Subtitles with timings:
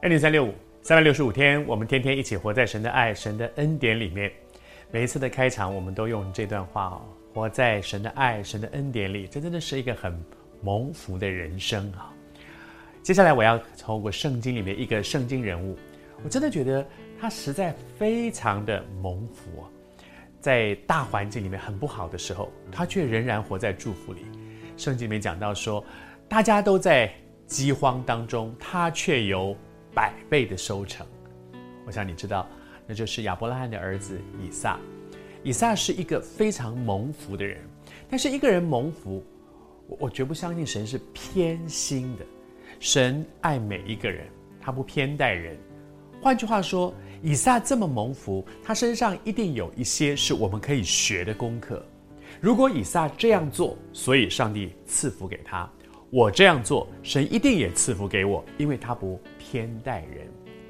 [0.00, 4.30] 二零三六五三百六十五天，我们天天一起活在神的爱、神的恩典里面。
[4.92, 7.02] 每一次的开场，我们都用这段话哦：
[7.34, 10.16] 活在神的爱、神的恩典里，这真的是一个很
[10.62, 12.14] 蒙福的人生啊！
[13.02, 15.76] 接下来我要透过圣经里面一个圣经人物，
[16.22, 16.86] 我真的觉得
[17.20, 19.66] 他实在非常的蒙福！
[20.38, 24.20] 在大环境里面很不好的时候，他却仍然活在祝福里。
[24.76, 25.84] 圣经里面讲到说，
[26.28, 27.12] 大家都在
[27.48, 29.56] 饥荒当中，他却有。
[29.98, 31.04] 百倍的收成，
[31.84, 32.46] 我想你知道，
[32.86, 34.78] 那就是亚伯拉罕的儿子以撒。
[35.42, 37.58] 以撒是一个非常蒙福的人，
[38.08, 39.24] 但是一个人蒙福，
[39.88, 42.24] 我我绝不相信神是偏心的。
[42.78, 44.28] 神爱每一个人，
[44.60, 45.58] 他不偏待人。
[46.22, 51.84] 换句话说，以撒这么蒙福，他身上一定有一些是我们可以学的功课。
[52.40, 55.68] 如果以撒这样做，所以上帝赐福给他。
[56.10, 60.26] 我这样做，神一定也赐福给我，因为他不偏待人。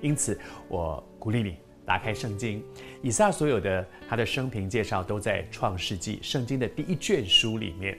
[0.00, 1.56] 因此，我鼓励你
[1.86, 2.60] 打开圣经，
[3.00, 7.96] 以撒所有的他的生平介绍都在创世纪圣经的第一卷书里面。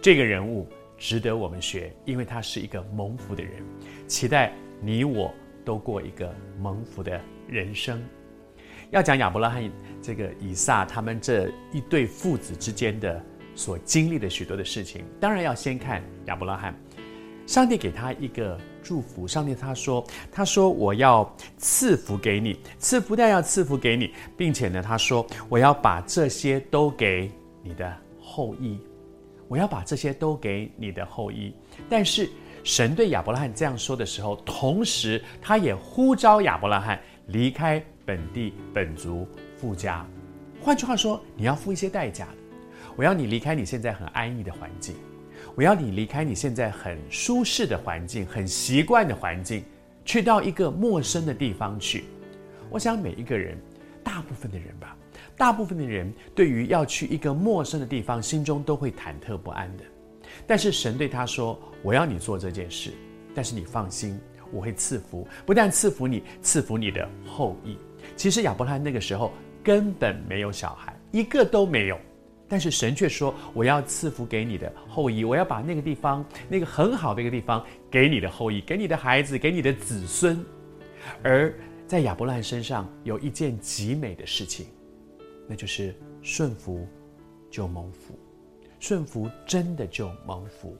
[0.00, 0.66] 这个人物
[0.98, 3.62] 值得我们学，因为他是一个蒙福的人。
[4.08, 5.32] 期待你我
[5.64, 8.02] 都过一个蒙福的人生。
[8.90, 9.70] 要讲亚伯拉罕
[10.02, 13.24] 这个以撒他们这一对父子之间的。
[13.54, 16.74] 所经历的许多的事情，当然要先看亚伯拉罕。
[17.44, 27.30] 上帝给他一个祝福，上帝他说：“他说我要赐福给你，赐福但要赐福给你，并且呢，他说我要把这些都给
[27.62, 28.78] 你的后裔，
[29.48, 31.52] 我要把这些都给你的后裔。”
[31.90, 32.30] 但是
[32.62, 40.06] 神对亚伯拉罕这样说的时候，同时他也呼召亚伯拉罕离开本地本族父家。
[40.60, 42.28] 换句话说，你要付一些代价。
[42.96, 44.94] 我要你离开你现在很安逸的环境，
[45.54, 49.64] 我要你离开你现在很舒适的环境、很习惯的环境，
[50.04, 52.04] 去到一个陌生的地方去。
[52.70, 53.56] 我想每一个人，
[54.04, 54.96] 大部分的人吧，
[55.36, 59.84] 大部分的人对于要去一个陌生的地方，心中都会忐忑不安的。
[60.46, 62.92] 但是神对他说：“我要你做这件事，
[63.34, 64.18] 但是你放心，
[64.50, 67.76] 我会赐福，不但赐福你，赐福你的后裔。”
[68.16, 69.32] 其实亚伯拉罕那个时候
[69.62, 71.98] 根本没有小孩，一个都没有。
[72.52, 80.38] 但是神却说：“我要赐福给你的后裔，我要把那个地方，那个很好的一个地方，给你的后裔，给你的孩子，给你的子孙。”
[81.24, 84.66] 而在亚伯兰身上有一件极美的事情，
[85.48, 86.86] 那就是顺服
[87.50, 88.18] 就蒙福，
[88.78, 90.76] 顺服真的就蒙福。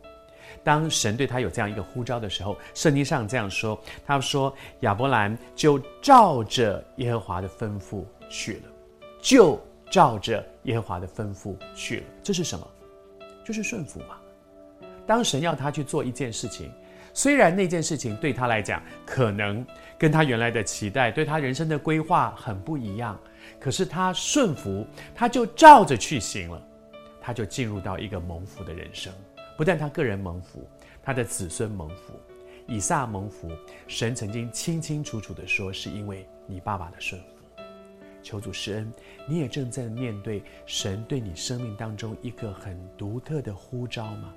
[0.62, 8.64] 当神对他有这样一个呼召的时候，圣经上这样说：“他说亚伯兰就照着耶和华的吩咐去了，
[9.22, 9.58] 就。”
[9.92, 12.66] 照着耶和华的吩咐去了，这是什么？
[13.44, 14.16] 就是顺服嘛。
[15.06, 16.72] 当神要他去做一件事情，
[17.12, 19.62] 虽然那件事情对他来讲可能
[19.98, 23.20] 跟他原来的期待、对他人生的规划很不一样，
[23.60, 26.62] 可是他顺服，他就照着去行了，
[27.20, 29.12] 他就进入到一个蒙福的人生。
[29.58, 30.66] 不但他个人蒙福，
[31.02, 32.14] 他的子孙蒙福，
[32.66, 33.50] 以撒蒙福。
[33.86, 37.41] 神曾经清清楚楚地说，是因为你爸爸的顺服。
[38.22, 38.92] 求主施恩，
[39.26, 44.32] 你也正在面对神对你生命当中一个很独特的呼召吗？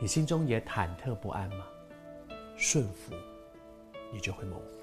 [0.00, 1.66] 你心中也忐忑不安吗？
[2.56, 3.14] 顺服，
[4.12, 4.77] 你就会蒙福。